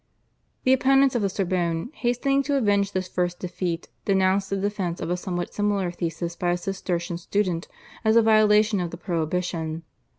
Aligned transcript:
The 0.63 0.73
opponents 0.73 1.13
of 1.13 1.21
the 1.21 1.29
Sorbonne, 1.29 1.91
hastening 1.93 2.41
to 2.49 2.55
avenge 2.55 2.91
this 2.91 3.07
first 3.07 3.37
defeat, 3.37 3.87
denounced 4.05 4.49
the 4.49 4.57
defence 4.57 4.99
of 4.99 5.11
a 5.11 5.15
somewhat 5.15 5.53
similar 5.53 5.91
thesis 5.91 6.35
by 6.35 6.49
a 6.49 6.57
Cistercian 6.57 7.19
student 7.19 7.67
as 8.03 8.15
a 8.15 8.23
violation 8.23 8.79
of 8.79 8.89
the 8.89 8.97
prohibition. 8.97 9.83